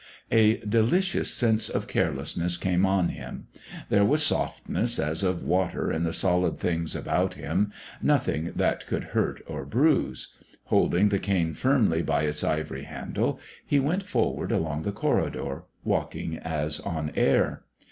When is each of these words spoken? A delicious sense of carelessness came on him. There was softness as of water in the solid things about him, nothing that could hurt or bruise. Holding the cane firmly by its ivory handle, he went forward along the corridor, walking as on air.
A 0.31 0.57
delicious 0.65 1.31
sense 1.31 1.69
of 1.69 1.87
carelessness 1.87 2.57
came 2.57 2.87
on 2.87 3.09
him. 3.09 3.45
There 3.89 4.03
was 4.03 4.23
softness 4.25 4.97
as 4.97 5.21
of 5.21 5.43
water 5.43 5.91
in 5.91 6.05
the 6.05 6.11
solid 6.11 6.57
things 6.57 6.95
about 6.95 7.35
him, 7.35 7.71
nothing 8.01 8.51
that 8.55 8.87
could 8.87 9.03
hurt 9.13 9.43
or 9.45 9.63
bruise. 9.63 10.29
Holding 10.63 11.09
the 11.09 11.19
cane 11.19 11.53
firmly 11.53 12.01
by 12.01 12.23
its 12.23 12.43
ivory 12.43 12.85
handle, 12.85 13.39
he 13.63 13.79
went 13.79 14.01
forward 14.01 14.51
along 14.51 14.81
the 14.81 14.91
corridor, 14.91 15.65
walking 15.83 16.39
as 16.39 16.79
on 16.79 17.11
air. 17.13 17.61